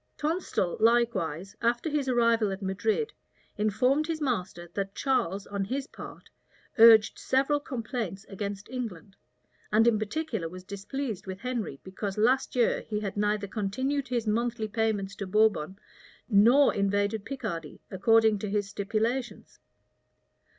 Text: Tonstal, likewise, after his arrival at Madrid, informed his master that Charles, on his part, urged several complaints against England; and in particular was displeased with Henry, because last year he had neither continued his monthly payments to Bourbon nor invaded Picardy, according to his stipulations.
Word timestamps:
Tonstal, 0.17 0.77
likewise, 0.79 1.55
after 1.61 1.87
his 1.87 2.07
arrival 2.09 2.51
at 2.51 2.63
Madrid, 2.63 3.13
informed 3.55 4.07
his 4.07 4.19
master 4.19 4.67
that 4.73 4.95
Charles, 4.95 5.45
on 5.45 5.63
his 5.63 5.85
part, 5.85 6.27
urged 6.79 7.19
several 7.19 7.59
complaints 7.59 8.25
against 8.27 8.67
England; 8.69 9.15
and 9.71 9.87
in 9.87 9.99
particular 9.99 10.49
was 10.49 10.63
displeased 10.63 11.27
with 11.27 11.37
Henry, 11.41 11.79
because 11.83 12.17
last 12.17 12.55
year 12.55 12.81
he 12.81 12.99
had 13.01 13.15
neither 13.15 13.45
continued 13.47 14.07
his 14.07 14.25
monthly 14.25 14.67
payments 14.67 15.15
to 15.17 15.27
Bourbon 15.27 15.77
nor 16.27 16.73
invaded 16.73 17.23
Picardy, 17.23 17.79
according 17.91 18.39
to 18.39 18.49
his 18.49 18.67
stipulations. 18.67 19.59